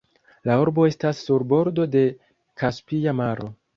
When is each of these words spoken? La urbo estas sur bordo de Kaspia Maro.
La 0.49 0.53
urbo 0.61 0.85
estas 0.91 1.21
sur 1.27 1.45
bordo 1.51 1.85
de 1.97 2.03
Kaspia 2.63 3.15
Maro. 3.21 3.53